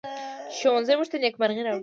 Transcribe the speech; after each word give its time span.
ښوونځی 0.57 0.93
موږ 0.97 1.07
ته 1.11 1.17
نیکمرغي 1.23 1.61
راوړي 1.63 1.79